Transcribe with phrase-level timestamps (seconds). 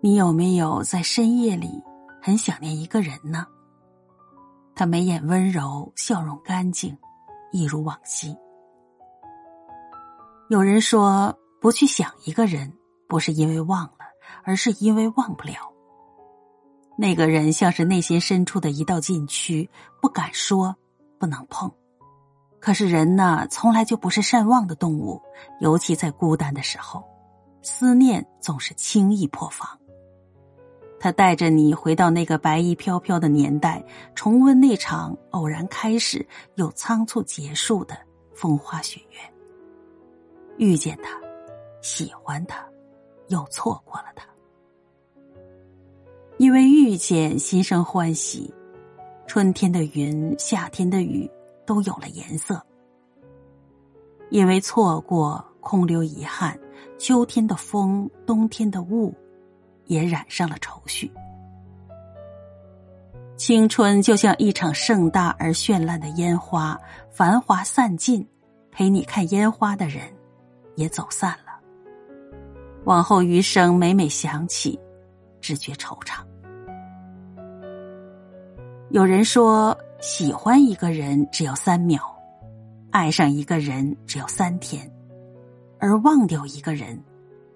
[0.00, 1.82] 你有没有在深夜里
[2.22, 3.44] 很想念一个人呢？
[4.76, 6.96] 他眉眼温柔，笑容干净，
[7.50, 8.36] 一如往昔。
[10.48, 12.72] 有人说，不去想一个人，
[13.08, 14.06] 不是因为忘了，
[14.44, 15.54] 而是因为忘不了。
[16.96, 19.68] 那个人像是内心深处的一道禁区，
[20.00, 20.76] 不敢说，
[21.18, 21.68] 不能碰。
[22.60, 25.20] 可是人呢，从来就不是善忘的动物，
[25.60, 27.04] 尤其在孤单的时候，
[27.62, 29.68] 思念总是轻易破防。
[31.00, 33.84] 他带着你回到那个白衣飘飘的年代，
[34.14, 36.26] 重温那场偶然开始
[36.56, 37.96] 又仓促结束的
[38.34, 39.18] 风花雪月。
[40.56, 41.20] 遇见他，
[41.80, 42.66] 喜欢他，
[43.28, 44.26] 又错过了他。
[46.36, 48.52] 因为遇见，心生欢喜。
[49.26, 51.30] 春天的云，夏天的雨，
[51.66, 52.60] 都有了颜色。
[54.30, 56.58] 因为错过，空留遗憾。
[56.98, 59.14] 秋天的风，冬天的雾。
[59.88, 61.10] 也染上了愁绪。
[63.36, 66.80] 青春就像一场盛大而绚烂的烟花，
[67.10, 68.26] 繁华散尽，
[68.70, 70.02] 陪你看烟花的人
[70.76, 71.60] 也走散了。
[72.84, 74.78] 往后余生，每每想起，
[75.40, 76.20] 只觉惆怅。
[78.90, 82.00] 有人说，喜欢一个人只要三秒，
[82.90, 84.90] 爱上一个人只要三天，
[85.78, 86.98] 而忘掉一个人。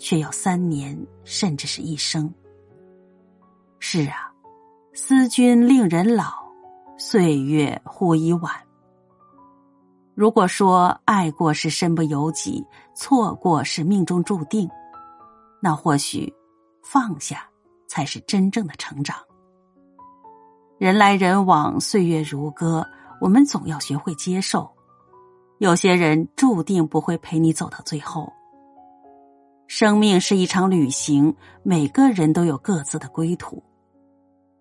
[0.00, 2.32] 却要三年，甚至是一生。
[3.78, 4.32] 是啊，
[4.94, 6.32] 思君令人老，
[6.98, 8.52] 岁月忽已晚。
[10.14, 14.68] 如果说爱过是身不由己，错过是命中注定，
[15.62, 16.32] 那或许
[16.82, 17.46] 放下
[17.86, 19.16] 才是真正的成长。
[20.78, 22.86] 人来人往，岁月如歌，
[23.20, 24.70] 我们总要学会接受，
[25.58, 28.32] 有些人注定不会陪你走到最后。
[29.70, 31.32] 生命是一场旅行，
[31.62, 33.62] 每个人都有各自的归途。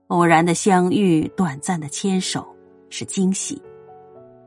[0.05, 2.55] 偶然的相遇，短暂的牵手
[2.91, 3.59] 是惊喜，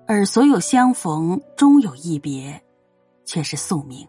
[0.06, 2.62] 而所有相逢终有一别，
[3.24, 4.06] 却是宿命。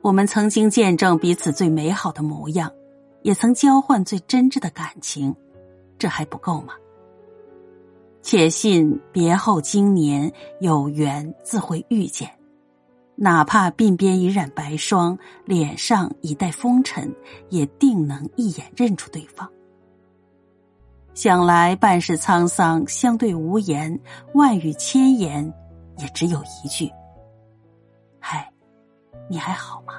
[0.00, 2.72] 我们曾经见证彼此最美好的模样，
[3.20, 5.36] 也曾交换最真挚的感情，
[5.98, 6.72] 这还不够吗？
[8.22, 10.32] 且信别后经年，
[10.62, 12.37] 有缘自会遇见。
[13.20, 17.12] 哪怕鬓边已染白霜，脸上已带风尘，
[17.50, 19.50] 也定能一眼认出对方。
[21.14, 23.98] 想来半世沧桑，相对无言，
[24.34, 25.52] 万语千言，
[25.96, 26.88] 也只有一句
[28.22, 28.48] ：“嗨，
[29.28, 29.94] 你还好吗？”